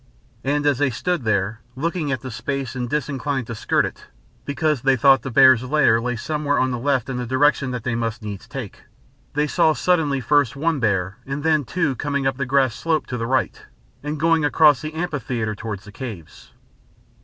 [0.43, 4.07] And as they stood there, looking at the space, and disinclined to skirt it,
[4.45, 7.93] because they thought the bears' lair lay somewhere on the left in the direction they
[7.93, 8.85] must needs take,
[9.35, 13.17] they saw suddenly first one bear and then two coming up the grass slope to
[13.19, 13.65] the right
[14.01, 16.51] and going across the amphitheatre towards the caves.